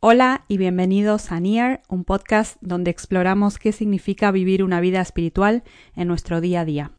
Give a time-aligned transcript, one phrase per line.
[0.00, 5.64] Hola y bienvenidos a Near, un podcast donde exploramos qué significa vivir una vida espiritual
[5.94, 6.92] en nuestro día a día.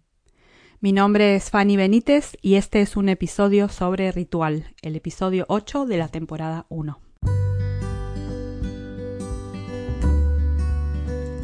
[0.82, 5.86] Mi nombre es Fanny Benítez y este es un episodio sobre ritual, el episodio 8
[5.86, 7.00] de la temporada 1.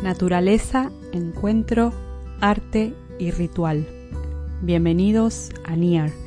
[0.01, 1.93] Naturaleza, encuentro,
[2.41, 3.87] arte y ritual.
[4.63, 6.22] Bienvenidos a Near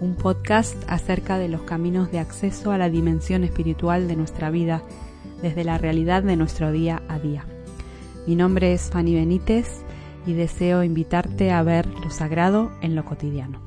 [0.00, 4.82] un podcast acerca de los caminos de acceso a la dimensión espiritual de nuestra vida
[5.42, 7.44] desde la realidad de nuestro día a día.
[8.26, 9.82] Mi nombre es Fanny Benítez
[10.26, 13.62] y deseo invitarte a ver lo sagrado en lo cotidiano.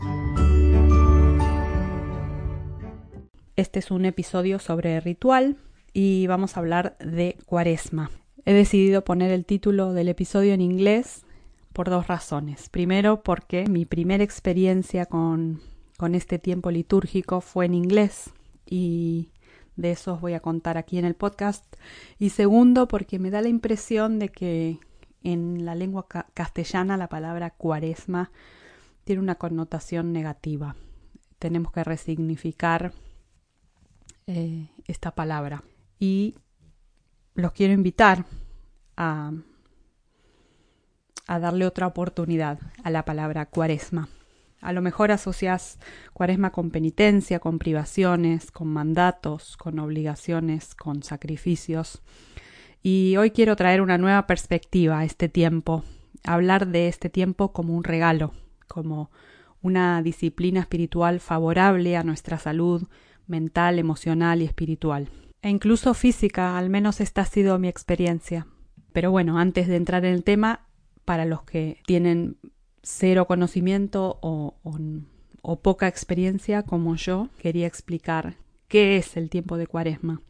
[3.55, 5.57] Este es un episodio sobre ritual
[5.93, 8.09] y vamos a hablar de cuaresma.
[8.45, 11.25] He decidido poner el título del episodio en inglés
[11.71, 12.69] por dos razones.
[12.69, 15.61] Primero, porque mi primera experiencia con
[16.03, 18.33] con este tiempo litúrgico fue en inglés
[18.65, 19.31] y
[19.77, 21.63] de eso os voy a contar aquí en el podcast.
[22.19, 24.79] Y segundo, porque me da la impresión de que
[25.23, 28.31] en la lengua castellana la palabra cuaresma
[29.05, 30.75] tiene una connotación negativa.
[31.39, 32.91] Tenemos que resignificar
[34.27, 35.63] eh, esta palabra.
[35.99, 36.35] Y
[37.33, 38.25] los quiero invitar
[38.97, 39.31] a,
[41.27, 44.09] a darle otra oportunidad a la palabra cuaresma.
[44.63, 45.77] A lo mejor asocias
[46.13, 52.01] cuaresma con penitencia, con privaciones, con mandatos, con obligaciones, con sacrificios.
[52.81, 55.83] Y hoy quiero traer una nueva perspectiva a este tiempo,
[56.23, 58.31] hablar de este tiempo como un regalo,
[58.69, 59.11] como
[59.61, 62.87] una disciplina espiritual favorable a nuestra salud
[63.27, 65.09] mental, emocional y espiritual.
[65.41, 68.47] E incluso física, al menos esta ha sido mi experiencia.
[68.93, 70.67] Pero bueno, antes de entrar en el tema,
[71.03, 72.37] para los que tienen
[72.83, 74.55] cero conocimiento o,
[75.41, 78.35] o, poca experiencia como yo, quería explicar
[78.67, 80.21] qué es el tiempo de cuaresma.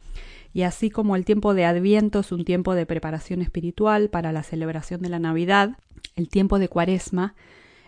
[0.52, 4.44] Y así como el tiempo de Adviento es un tiempo de preparación espiritual para la
[4.44, 5.76] celebración de la Navidad,
[6.16, 7.34] el tiempo de Cuaresma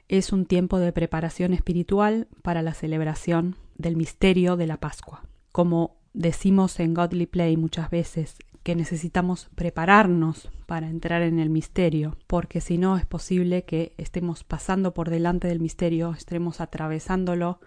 [0.08, 5.24] es un tiempo de preparación espiritual para la celebración del misterio de la Pascua.
[5.52, 8.36] Como decimos en Godly Play muchas veces,
[8.67, 14.43] que necesitamos prepararnos para entrar en el misterio, porque si no es posible que estemos
[14.43, 17.61] pasando por delante del misterio, estemos atravesándolo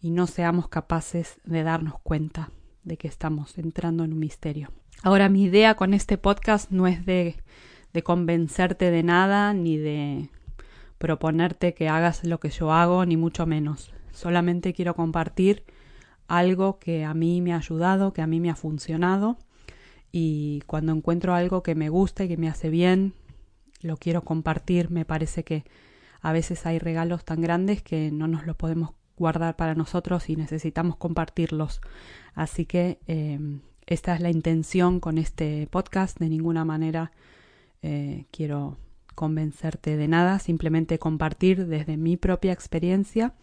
[0.00, 2.52] y no seamos capaces de darnos cuenta
[2.84, 4.70] de que estamos entrando en un misterio.
[5.02, 7.36] Ahora mi idea con este podcast no es de,
[7.92, 10.30] de convencerte de nada ni de
[10.96, 13.92] proponerte que hagas lo que yo hago, ni mucho menos.
[14.10, 15.64] Solamente quiero compartir
[16.28, 19.36] algo que a mí me ha ayudado, que a mí me ha funcionado
[20.18, 23.12] y cuando encuentro algo que me gusta y que me hace bien,
[23.82, 24.88] lo quiero compartir.
[24.88, 25.64] Me parece que
[26.22, 30.36] a veces hay regalos tan grandes que no nos los podemos guardar para nosotros y
[30.36, 31.82] necesitamos compartirlos.
[32.34, 33.38] Así que eh,
[33.84, 36.18] esta es la intención con este podcast.
[36.18, 37.12] De ninguna manera
[37.82, 38.78] eh, quiero
[39.14, 43.34] convencerte de nada, simplemente compartir desde mi propia experiencia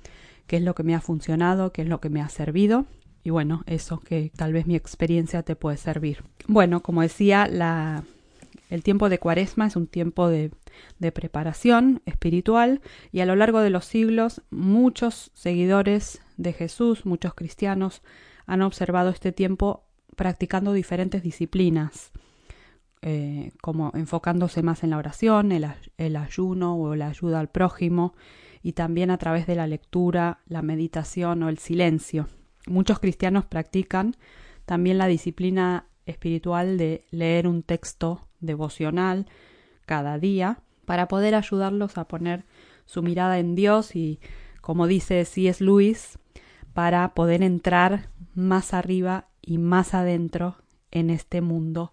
[0.47, 2.87] qué es lo que me ha funcionado, qué es lo que me ha servido
[3.23, 6.23] y bueno, eso que tal vez mi experiencia te puede servir.
[6.47, 8.03] Bueno, como decía, la,
[8.69, 10.51] el tiempo de Cuaresma es un tiempo de,
[10.99, 12.81] de preparación espiritual
[13.11, 18.01] y a lo largo de los siglos muchos seguidores de Jesús, muchos cristianos,
[18.45, 19.85] han observado este tiempo
[20.15, 22.11] practicando diferentes disciplinas,
[23.01, 25.67] eh, como enfocándose más en la oración, el,
[25.97, 28.13] el, ayuno o la ayuda al prójimo,
[28.61, 32.27] y también a través de la lectura, la meditación o el silencio.
[32.67, 34.15] Muchos cristianos practican
[34.65, 39.27] también la disciplina espiritual de leer un texto devocional
[39.85, 42.45] cada día para poder ayudarlos a poner
[42.85, 44.19] su mirada en Dios y,
[44.61, 45.63] como dice C.S.
[45.63, 46.19] Lewis,
[46.73, 50.57] para poder entrar más arriba y más adentro
[50.91, 51.91] en este mundo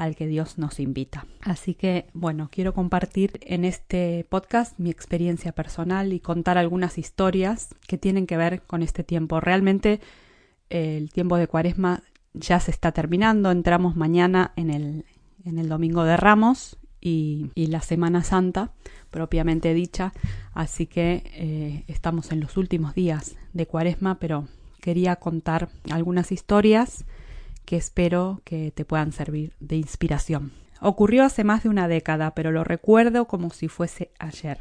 [0.00, 1.26] al que Dios nos invita.
[1.42, 7.74] Así que, bueno, quiero compartir en este podcast mi experiencia personal y contar algunas historias
[7.86, 9.40] que tienen que ver con este tiempo.
[9.40, 10.00] Realmente
[10.70, 12.02] el tiempo de cuaresma
[12.32, 15.04] ya se está terminando, entramos mañana en el,
[15.44, 18.72] en el Domingo de Ramos y, y, la Semana Santa
[19.10, 20.14] propiamente dicha,
[20.54, 24.48] así que eh, estamos en los últimos días de cuaresma, pero
[24.80, 27.04] quería contar algunas historias
[27.64, 30.52] que espero que te puedan servir de inspiración.
[30.80, 34.58] Ocurrió hace más de una década, pero lo recuerdo como si fuese ayer.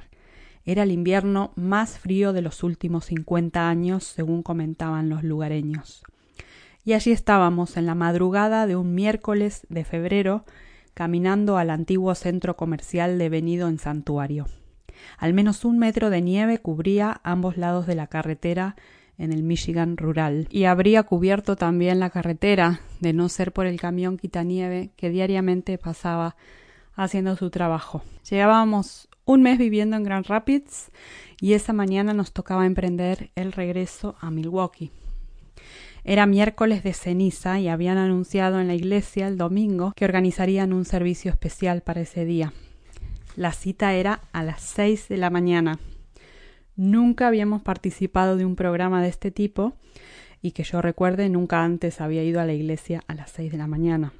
[0.66, 6.04] Era el invierno más frío de los últimos cincuenta años, según comentaban los lugareños.
[6.84, 10.45] Y allí estábamos en la madrugada de un miércoles de febrero,
[10.94, 14.48] caminando al antiguo centro comercial devenido en santuario.
[15.18, 18.75] Al menos un metro de nieve cubría ambos lados de la carretera
[19.19, 23.80] en el Michigan rural y habría cubierto también la carretera de no ser por el
[23.80, 26.36] camión quitanieve que diariamente pasaba
[26.95, 28.01] haciendo su trabajo.
[28.27, 30.89] Llevábamos un mes viviendo en Grand Rapids
[31.39, 34.92] y esa mañana nos tocaba emprender el regreso a Milwaukee.
[36.04, 40.86] Era miércoles de ceniza y habían anunciado en la iglesia el domingo que organizarían un
[40.86, 42.54] servicio especial para ese día.
[43.36, 45.77] La cita era a las seis de la mañana.
[46.80, 49.74] Nunca habíamos participado de un programa de este tipo
[50.42, 53.58] y que yo recuerde nunca antes había ido a la iglesia a las seis de
[53.58, 54.14] la mañana.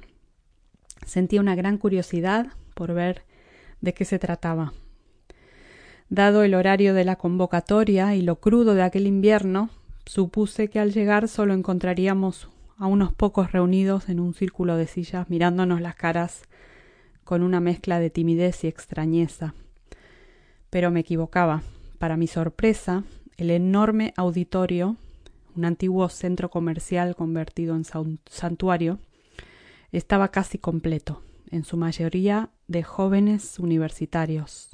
[1.06, 3.22] Sentía una gran curiosidad por ver
[3.80, 4.74] de qué se trataba.
[6.10, 9.70] Dado el horario de la convocatoria y lo crudo de aquel invierno,
[10.04, 15.30] supuse que al llegar solo encontraríamos a unos pocos reunidos en un círculo de sillas
[15.30, 16.42] mirándonos las caras
[17.24, 19.54] con una mezcla de timidez y extrañeza.
[20.68, 21.62] Pero me equivocaba.
[22.00, 23.04] Para mi sorpresa,
[23.36, 24.96] el enorme auditorio,
[25.54, 29.00] un antiguo centro comercial convertido en santuario,
[29.92, 34.70] estaba casi completo, en su mayoría de jóvenes universitarios.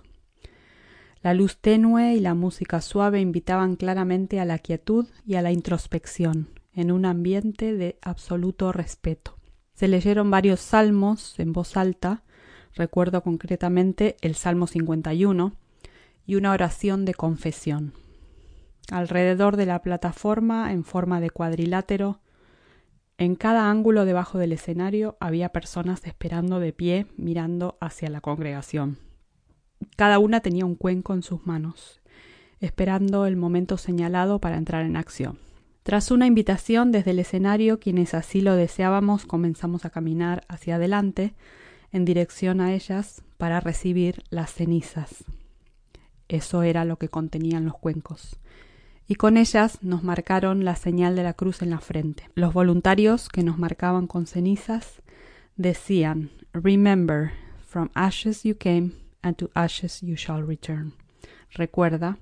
[1.21, 5.51] La luz tenue y la música suave invitaban claramente a la quietud y a la
[5.51, 9.37] introspección, en un ambiente de absoluto respeto.
[9.75, 12.23] Se leyeron varios salmos en voz alta,
[12.77, 15.57] Recuerdo concretamente el Salmo 51
[16.27, 17.93] y una oración de confesión.
[18.91, 22.21] Alrededor de la plataforma, en forma de cuadrilátero,
[23.19, 28.99] en cada ángulo debajo del escenario había personas esperando de pie mirando hacia la congregación.
[29.97, 32.03] Cada una tenía un cuenco en sus manos,
[32.61, 35.39] esperando el momento señalado para entrar en acción.
[35.83, 41.35] Tras una invitación desde el escenario, quienes así lo deseábamos comenzamos a caminar hacia adelante,
[41.93, 45.25] en dirección a ellas para recibir las cenizas.
[46.29, 48.39] Eso era lo que contenían los cuencos.
[49.09, 52.29] Y con ellas nos marcaron la señal de la cruz en la frente.
[52.35, 55.03] Los voluntarios que nos marcaban con cenizas
[55.57, 57.33] decían Remember,
[57.67, 58.93] from ashes you came,
[59.23, 60.95] and to ashes you shall return.
[61.53, 62.19] Recuerda,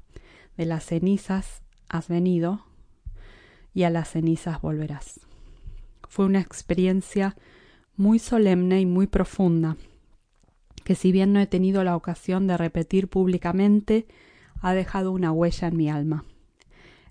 [0.57, 2.67] de las cenizas has venido,
[3.73, 5.21] y a las cenizas volverás.
[6.09, 7.37] Fue una experiencia
[7.97, 9.77] muy solemne y muy profunda,
[10.85, 14.07] que si bien no he tenido la ocasión de repetir públicamente,
[14.61, 16.25] ha dejado una huella en mi alma.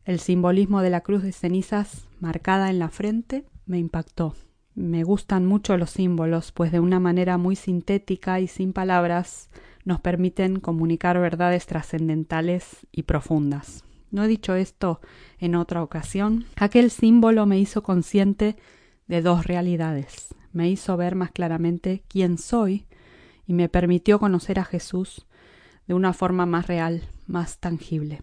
[0.06, 4.36] El simbolismo de la cruz de cenizas marcada en la frente me impactó.
[4.76, 9.50] Me gustan mucho los símbolos, pues de una manera muy sintética y sin palabras
[9.86, 13.84] nos permiten comunicar verdades trascendentales y profundas.
[14.12, 15.02] ¿No he dicho esto
[15.40, 16.46] en otra ocasión?
[16.56, 18.56] Aquel símbolo me hizo consciente
[19.08, 22.86] de dos realidades me hizo ver más claramente quién soy
[23.46, 25.26] y me permitió conocer a Jesús
[25.88, 28.22] de una forma más real, más tangible.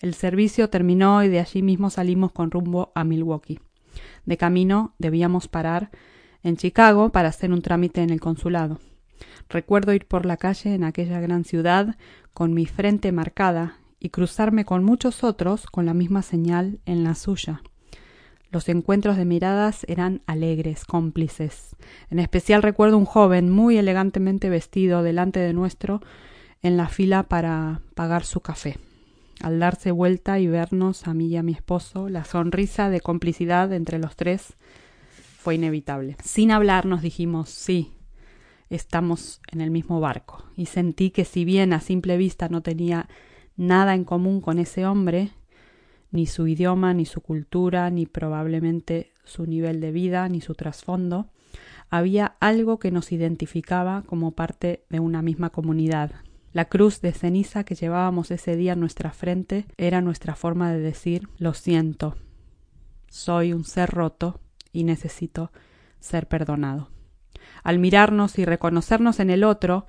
[0.00, 3.60] El servicio terminó y de allí mismo salimos con rumbo a Milwaukee.
[4.26, 5.90] De camino debíamos parar
[6.42, 8.78] en Chicago para hacer un trámite en el consulado.
[9.48, 11.96] Recuerdo ir por la calle en aquella gran ciudad
[12.32, 17.14] con mi frente marcada y cruzarme con muchos otros con la misma señal en la
[17.14, 17.62] suya.
[18.50, 21.76] Los encuentros de miradas eran alegres, cómplices.
[22.10, 26.00] En especial recuerdo un joven muy elegantemente vestido delante de nuestro
[26.62, 28.78] en la fila para pagar su café.
[29.40, 33.72] Al darse vuelta y vernos a mí y a mi esposo, la sonrisa de complicidad
[33.72, 34.54] entre los tres
[35.38, 36.16] fue inevitable.
[36.24, 37.92] Sin hablar nos dijimos sí,
[38.70, 43.08] estamos en el mismo barco, y sentí que si bien a simple vista no tenía
[43.56, 45.30] nada en común con ese hombre,
[46.10, 51.28] ni su idioma, ni su cultura, ni probablemente su nivel de vida, ni su trasfondo,
[51.90, 56.12] había algo que nos identificaba como parte de una misma comunidad.
[56.52, 60.80] La cruz de ceniza que llevábamos ese día en nuestra frente era nuestra forma de
[60.80, 62.16] decir lo siento,
[63.08, 64.40] soy un ser roto
[64.72, 65.50] y necesito
[66.00, 66.90] ser perdonado.
[67.62, 69.86] Al mirarnos y reconocernos en el otro,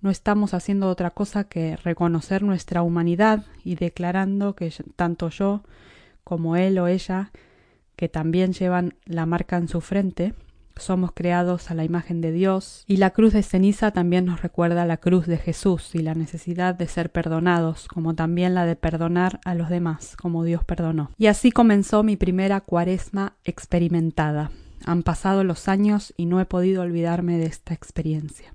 [0.00, 5.62] no estamos haciendo otra cosa que reconocer nuestra humanidad y declarando que tanto yo
[6.24, 7.32] como él o ella,
[7.96, 10.34] que también llevan la marca en su frente,
[10.76, 14.86] somos creados a la imagen de Dios y la cruz de ceniza también nos recuerda
[14.86, 19.40] la cruz de Jesús y la necesidad de ser perdonados, como también la de perdonar
[19.44, 21.10] a los demás, como Dios perdonó.
[21.18, 24.50] Y así comenzó mi primera cuaresma experimentada.
[24.86, 28.54] Han pasado los años y no he podido olvidarme de esta experiencia.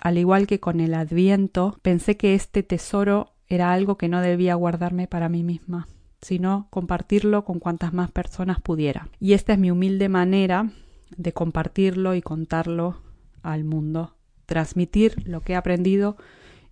[0.00, 4.54] Al igual que con el Adviento, pensé que este tesoro era algo que no debía
[4.54, 5.86] guardarme para mí misma,
[6.22, 9.08] sino compartirlo con cuantas más personas pudiera.
[9.18, 10.70] Y esta es mi humilde manera
[11.16, 13.02] de compartirlo y contarlo
[13.42, 14.16] al mundo,
[14.46, 16.16] transmitir lo que he aprendido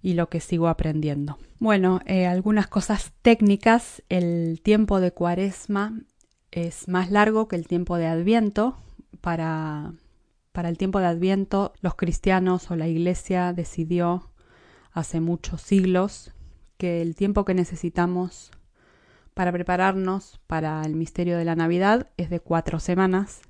[0.01, 1.39] y lo que sigo aprendiendo.
[1.59, 4.03] Bueno, eh, algunas cosas técnicas.
[4.09, 6.01] El tiempo de cuaresma
[6.51, 8.77] es más largo que el tiempo de adviento.
[9.21, 9.93] Para,
[10.59, 14.33] para el tiempo de adviento los cristianos o la iglesia decidió
[14.91, 16.33] hace muchos siglos
[16.79, 18.51] que el tiempo que necesitamos
[19.35, 23.41] para prepararnos para el misterio de la Navidad es de cuatro semanas.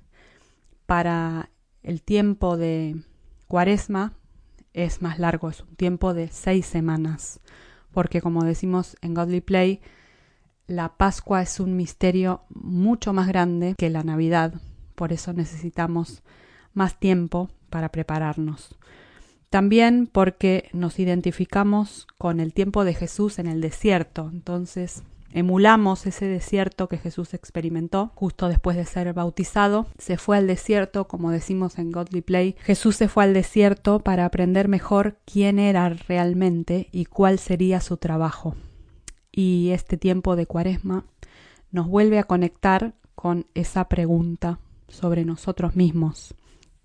[0.85, 1.49] Para
[1.81, 3.01] el tiempo de
[3.47, 4.13] cuaresma
[4.73, 7.39] es más largo, es un tiempo de seis semanas,
[7.89, 9.81] porque como decimos en Godly Play,
[10.67, 14.61] la Pascua es un misterio mucho más grande que la Navidad,
[14.93, 16.21] por eso necesitamos
[16.79, 18.75] más tiempo para prepararnos.
[19.49, 26.25] También porque nos identificamos con el tiempo de Jesús en el desierto, entonces emulamos ese
[26.25, 29.87] desierto que Jesús experimentó justo después de ser bautizado.
[29.97, 32.55] Se fue al desierto, como decimos en Godly Play.
[32.61, 37.97] Jesús se fue al desierto para aprender mejor quién era realmente y cuál sería su
[37.97, 38.55] trabajo.
[39.33, 41.05] Y este tiempo de cuaresma
[41.71, 46.33] nos vuelve a conectar con esa pregunta sobre nosotros mismos.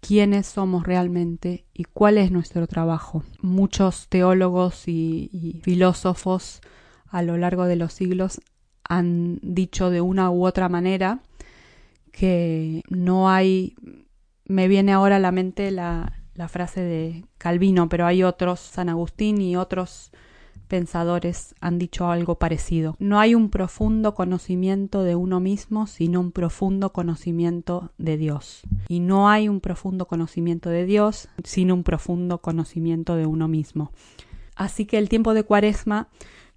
[0.07, 3.25] ¿Quiénes somos realmente y cuál es nuestro trabajo?
[3.41, 6.61] Muchos teólogos y, filósofos
[7.09, 8.43] a lo largo de los siglos
[8.87, 11.21] han dicho de una u otra manera
[12.13, 13.77] que no hay,
[14.45, 16.13] me viene ahora a la mente la
[16.49, 20.13] frase de Calvino, pero hay otros, San Agustín y otros
[20.69, 22.97] pensadores han dicho algo parecido.
[22.99, 28.63] No hay un profundo conocimiento de uno mismo, sino un profundo conocimiento de Dios.
[28.89, 33.93] Y no hay un profundo conocimiento de Dios, sino un profundo conocimiento de uno mismo.
[34.57, 36.09] Así que el tiempo de Cuaresma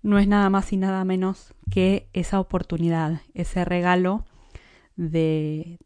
[0.02, 4.26] no es nada más y nada menos que esa oportunidad, ese regalo
[4.96, 5.80] de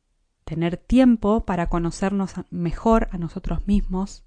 [0.46, 4.24] tener tiempo para conocernos mejor a nosotros mismos,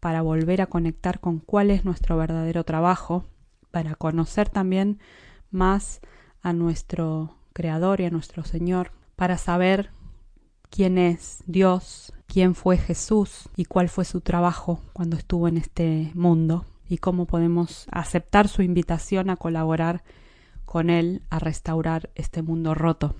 [0.00, 3.24] para volver a conectar con cuál es nuestro verdadero trabajo,
[3.70, 4.98] para conocer también
[5.50, 6.00] más
[6.42, 9.90] a nuestro Creador y a nuestro Señor, para saber
[10.70, 16.12] quién es Dios, quién fue Jesús y cuál fue su trabajo cuando estuvo en este
[16.14, 20.04] mundo y cómo podemos aceptar su invitación a colaborar
[20.64, 23.14] con él a restaurar este mundo roto.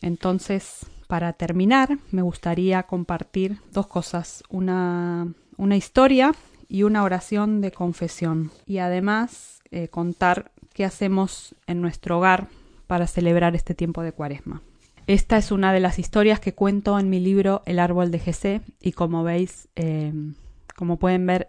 [0.00, 6.32] Entonces, para terminar, me gustaría compartir dos cosas, una, una historia
[6.68, 12.48] y una oración de confesión y además eh, contar qué hacemos en nuestro hogar
[12.86, 14.62] para celebrar este tiempo de cuaresma.
[15.06, 18.62] Esta es una de las historias que cuento en mi libro El árbol de Jesé
[18.80, 20.12] y como veis, eh,
[20.76, 21.48] como pueden ver,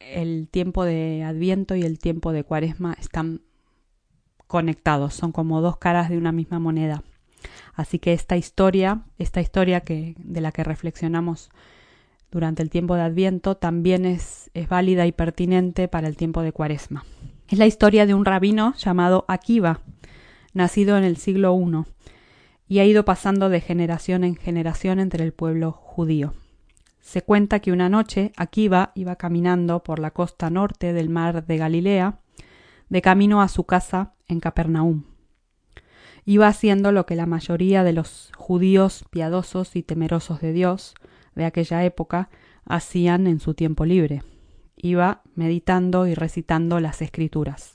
[0.00, 3.42] el tiempo de Adviento y el tiempo de Cuaresma están
[4.46, 7.02] conectados, son como dos caras de una misma moneda.
[7.74, 11.50] Así que esta historia, esta historia que, de la que reflexionamos
[12.34, 16.50] durante el tiempo de Adviento, también es, es válida y pertinente para el tiempo de
[16.50, 17.04] Cuaresma.
[17.48, 19.82] Es la historia de un rabino llamado Akiva,
[20.52, 21.84] nacido en el siglo I,
[22.66, 26.34] y ha ido pasando de generación en generación entre el pueblo judío.
[27.00, 31.56] Se cuenta que una noche Akiva iba caminando por la costa norte del mar de
[31.56, 32.18] Galilea,
[32.88, 35.04] de camino a su casa en Capernaum.
[36.24, 40.94] Iba haciendo lo que la mayoría de los judíos piadosos y temerosos de Dios
[41.34, 42.28] de aquella época
[42.64, 44.22] hacían en su tiempo libre.
[44.76, 47.72] Iba meditando y recitando las escrituras.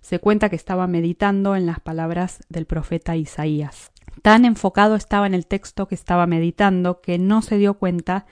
[0.00, 3.92] Se cuenta que estaba meditando en las palabras del profeta Isaías.
[4.22, 8.26] Tan enfocado estaba en el texto que estaba meditando que no se dio cuenta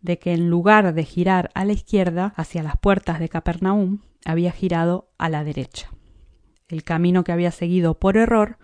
[0.00, 4.52] de que en lugar de girar a la izquierda hacia las puertas de Capernaum, había
[4.52, 5.90] girado a la derecha.
[6.68, 8.58] El camino que había seguido por error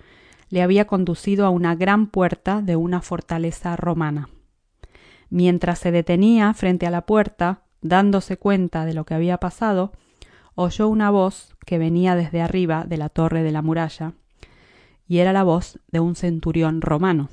[0.50, 4.28] le había conducido a una gran puerta de una fortaleza romana.
[5.34, 9.90] Mientras se detenía frente a la puerta, dándose cuenta de lo que había pasado,
[10.54, 14.12] oyó una voz que venía desde arriba de la torre de la muralla
[15.08, 17.30] y era la voz de un centurión romano.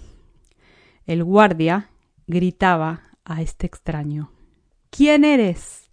[1.06, 1.92] El guardia
[2.26, 4.32] gritaba a este extraño.
[4.90, 5.92] ¿Quién eres?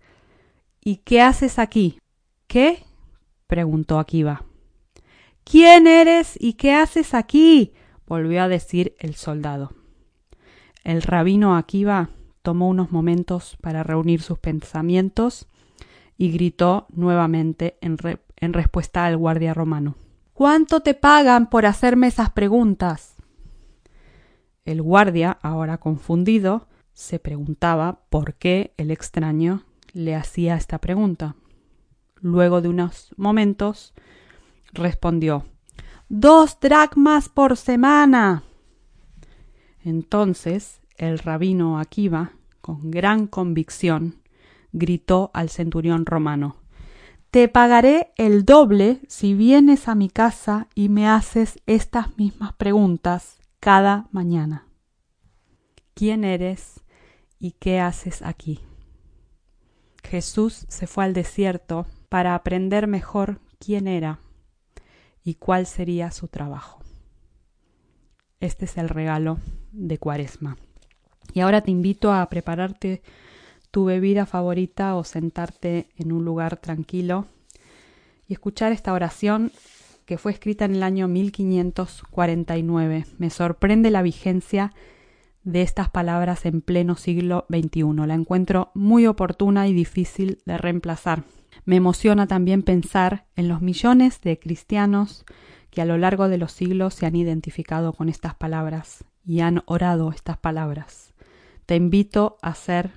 [0.83, 1.99] ¿Y qué haces aquí?
[2.47, 2.85] ¿Qué?
[3.47, 4.47] preguntó Akiva.
[5.45, 7.75] ¿Quién eres y qué haces aquí?
[8.07, 9.78] volvió a decir el soldado.
[10.89, 12.09] El rabino Akiva
[12.41, 15.47] tomó unos momentos para reunir sus pensamientos
[16.17, 17.99] y gritó nuevamente en,
[18.37, 19.97] en respuesta al guardia romano.
[20.33, 23.17] ¿Cuánto te pagan por hacerme esas preguntas?
[24.65, 31.37] El guardia, ahora confundido, se preguntaba por qué el extraño le hacía esta pregunta.
[32.23, 33.93] Luego de unos momentos
[34.73, 35.45] respondió
[36.09, 38.43] Dos dracmas por semana.
[39.85, 44.23] Entonces el rabino Akiva, con gran convicción,
[44.73, 46.57] gritó al centurión romano
[47.31, 53.39] te pagaré el doble si vienes a mi casa y me haces estas mismas preguntas
[53.61, 54.67] cada mañana.
[55.93, 56.81] ¿Quién eres
[57.39, 58.61] y qué haces aquí?
[60.03, 64.21] Jesús se fue al desierto para aprender mejor quién era
[65.23, 66.81] y cuál sería su trabajo.
[68.41, 69.39] Este es el regalo
[69.73, 70.57] de Cuaresma.
[71.35, 73.03] Y ahora te invito a prepararte
[73.71, 77.27] tu bebida favorita o sentarte en un lugar tranquilo
[78.27, 79.53] y escuchar esta oración
[80.05, 83.05] que fue escrita en el año 1549.
[83.19, 84.73] Me sorprende la vigencia
[85.45, 88.07] de estas palabras en pleno siglo XXI.
[88.07, 91.25] La encuentro muy oportuna y difícil de reemplazar.
[91.65, 95.25] Me emociona también pensar en los millones de cristianos
[95.71, 99.63] que a lo largo de los siglos se han identificado con estas palabras y han
[99.67, 101.13] orado estas palabras.
[101.69, 102.93] Te invito a ser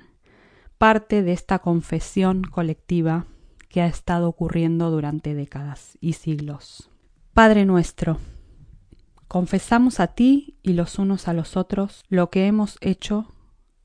[0.77, 3.25] parte de esta confesión colectiva
[3.67, 6.89] que ha estado ocurriendo durante décadas y siglos.
[7.33, 8.17] Padre nuestro,
[9.27, 13.27] confesamos a ti y los unos a los otros lo que hemos hecho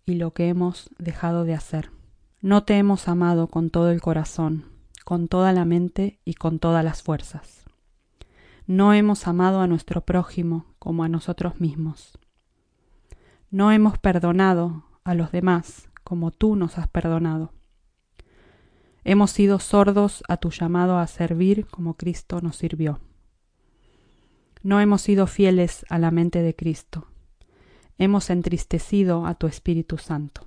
[0.04, 1.90] y lo que hemos dejado de hacer.
[2.40, 4.66] No te hemos amado con todo el corazón,
[5.04, 7.64] con toda la mente y con todas las fuerzas.
[8.68, 12.16] No hemos amado a nuestro prójimo como a nosotros mismos.
[13.56, 17.54] No hemos perdonado a los demás como tú nos has perdonado.
[19.02, 23.00] Hemos sido sordos a tu llamado a servir como Cristo nos sirvió.
[24.62, 27.06] No hemos sido fieles a la mente de Cristo.
[27.96, 30.42] Hemos entristecido a tu Espíritu Santo.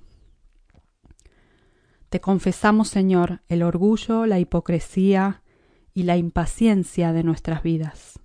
[2.10, 5.42] Te confesamos, Señor, el orgullo, la hipocresía
[5.94, 8.20] y la impaciencia de nuestras vidas.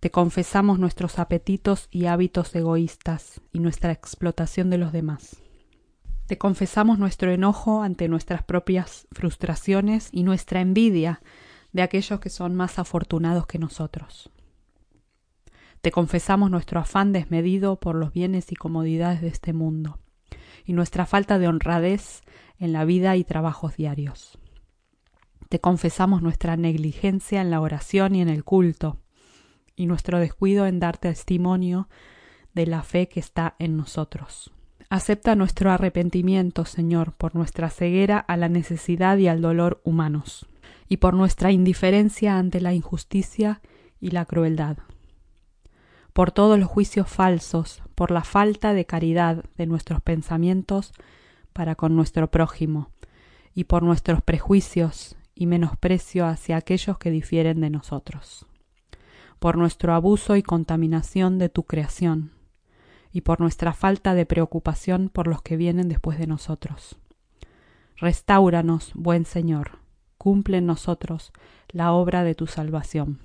[0.00, 5.42] Te confesamos nuestros apetitos y hábitos egoístas y nuestra explotación de los demás.
[6.26, 11.20] Te confesamos nuestro enojo ante nuestras propias frustraciones y nuestra envidia
[11.72, 14.30] de aquellos que son más afortunados que nosotros.
[15.82, 19.98] Te confesamos nuestro afán desmedido por los bienes y comodidades de este mundo
[20.64, 22.22] y nuestra falta de honradez
[22.58, 24.38] en la vida y trabajos diarios.
[25.50, 28.98] Te confesamos nuestra negligencia en la oración y en el culto,
[29.80, 31.88] y nuestro descuido en dar testimonio
[32.52, 34.52] de la fe que está en nosotros.
[34.90, 40.46] Acepta nuestro arrepentimiento, Señor, por nuestra ceguera a la necesidad y al dolor humanos,
[40.88, 43.60] y por nuestra indiferencia ante la injusticia
[44.00, 44.78] y la crueldad
[46.12, 50.92] por todos los juicios falsos, por la falta de caridad de nuestros pensamientos
[51.52, 52.90] para con nuestro prójimo,
[53.54, 58.46] y por nuestros prejuicios y menosprecio hacia aquellos que difieren de nosotros,
[59.40, 62.30] por nuestro abuso y contaminación de tu creación,
[63.12, 66.96] y por nuestra falta de preocupación por los que vienen después de nosotros.
[67.96, 69.78] Restáuranos, buen Señor,
[70.16, 71.32] cumple en nosotros
[71.70, 73.18] la obra de tu salvación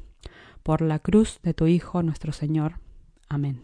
[0.63, 2.79] por la cruz de tu Hijo nuestro Señor.
[3.29, 3.61] Amén.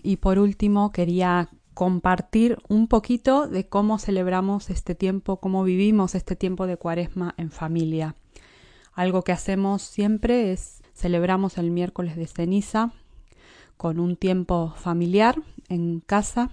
[0.00, 6.36] Y por último, quería compartir un poquito de cómo celebramos este tiempo, cómo vivimos este
[6.36, 8.14] tiempo de cuaresma en familia.
[8.92, 12.92] Algo que hacemos siempre es celebramos el miércoles de ceniza
[13.76, 16.50] con un tiempo familiar en casa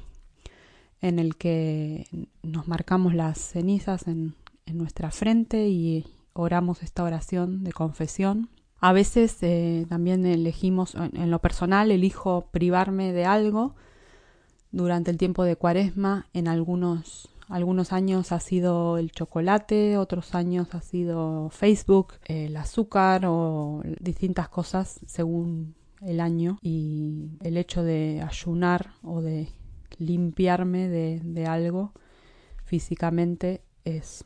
[1.01, 2.07] en el que
[2.43, 8.49] nos marcamos las cenizas en, en nuestra frente y oramos esta oración de confesión
[8.85, 13.73] a veces eh, también elegimos, en lo personal, elijo privarme de algo
[14.71, 16.27] durante el tiempo de cuaresma.
[16.33, 23.25] En algunos, algunos años ha sido el chocolate, otros años ha sido Facebook, el azúcar
[23.25, 26.57] o distintas cosas según el año.
[26.61, 29.49] Y el hecho de ayunar o de
[29.97, 31.93] limpiarme de, de algo
[32.65, 34.25] físicamente es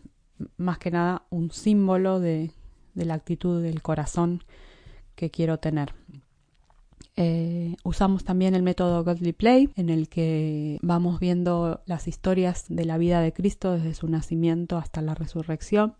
[0.57, 2.53] más que nada un símbolo de
[2.99, 4.43] de la actitud del corazón
[5.15, 5.93] que quiero tener.
[7.15, 12.85] Eh, usamos también el método Godly Play, en el que vamos viendo las historias de
[12.85, 15.95] la vida de Cristo desde su nacimiento hasta la resurrección.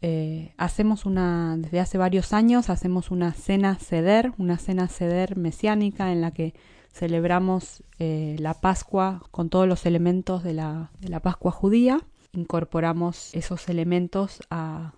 [0.00, 6.12] Eh, hacemos una, desde hace varios años, hacemos una cena ceder, una cena ceder mesiánica
[6.12, 6.54] en la que
[6.90, 12.00] celebramos eh, la Pascua con todos los elementos de la, de la Pascua judía.
[12.32, 14.94] Incorporamos esos elementos a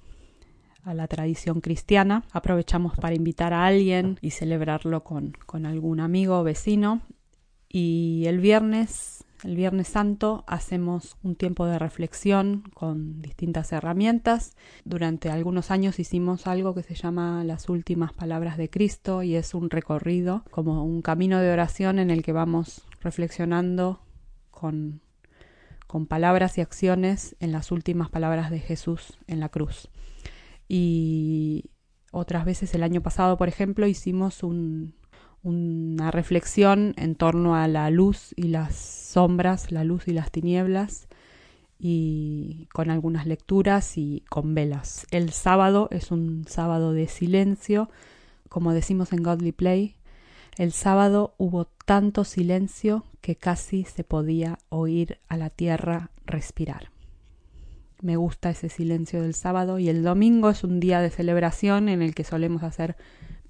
[0.84, 2.24] a la tradición cristiana.
[2.32, 7.02] Aprovechamos para invitar a alguien y celebrarlo con, con algún amigo o vecino.
[7.68, 14.56] Y el viernes, el viernes santo, hacemos un tiempo de reflexión con distintas herramientas.
[14.84, 19.54] Durante algunos años hicimos algo que se llama las últimas palabras de Cristo y es
[19.54, 24.00] un recorrido, como un camino de oración en el que vamos reflexionando
[24.50, 25.00] con
[25.94, 29.88] con palabras y acciones en las últimas palabras de Jesús en la cruz.
[30.68, 31.70] Y
[32.12, 38.32] otras veces el año pasado, por ejemplo, hicimos una reflexión en torno a la luz
[38.36, 41.08] y las sombras, la luz y las tinieblas,
[41.78, 45.06] y con algunas lecturas y con velas.
[45.10, 47.90] El sábado es un sábado de silencio,
[48.48, 49.96] como decimos en Godly Play.
[50.56, 56.93] El sábado hubo tanto silencio que casi se podía oír a la tierra respirar.
[58.04, 62.02] Me gusta ese silencio del sábado y el domingo es un día de celebración en
[62.02, 62.96] el que solemos hacer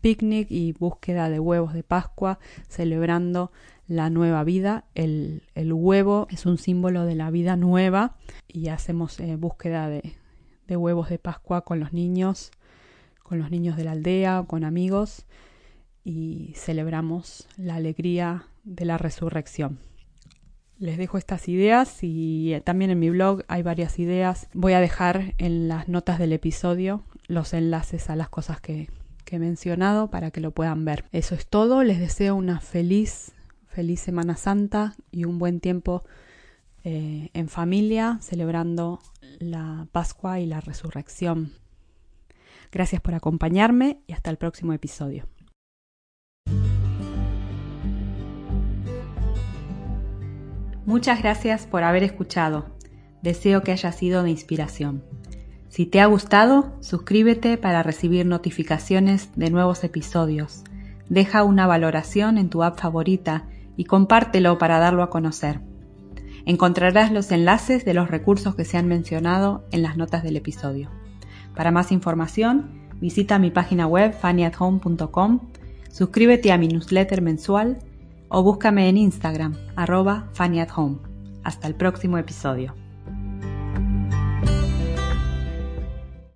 [0.00, 2.38] picnic y búsqueda de huevos de Pascua,
[2.68, 3.50] celebrando
[3.88, 4.84] la nueva vida.
[4.94, 8.14] El, huevo es un símbolo de la vida nueva
[8.46, 10.14] y hacemos eh, búsqueda de,
[10.68, 12.52] de huevos de Pascua con los niños,
[13.24, 15.26] con los niños de la aldea, con amigos
[16.04, 19.80] y celebramos la alegría de la resurrección.
[20.78, 24.48] Les dejo estas ideas y eh, también en mi blog hay varias ideas.
[24.52, 28.90] Voy a dejar en las notas del episodio los enlaces a las cosas que,
[29.30, 31.06] he mencionado para que lo puedan ver.
[31.10, 31.82] Eso es todo.
[31.82, 33.32] Les deseo una feliz,
[33.66, 36.04] feliz Semana Santa y un buen tiempo
[36.84, 39.00] eh, en familia celebrando
[39.40, 41.50] la Pascua y la Resurrección.
[42.70, 45.26] Gracias por acompañarme y hasta el próximo episodio.
[50.86, 52.66] Muchas gracias por haber escuchado.
[53.22, 55.02] Deseo que haya sido de inspiración.
[55.70, 60.62] Si te ha gustado, suscríbete para recibir notificaciones de nuevos episodios.
[61.08, 63.46] Deja una valoración en tu app favorita
[63.78, 65.60] y compártelo para darlo a conocer.
[66.44, 70.90] Encontrarás los enlaces de los recursos que se han mencionado en las notas del episodio.
[71.56, 75.40] Para más información, visita mi página web fannyathome.com,
[75.90, 77.78] suscríbete a mi newsletter mensual
[78.28, 80.30] o búscame en Instagram, arroba
[80.76, 80.98] Home.
[81.42, 82.83] Hasta el próximo episodio.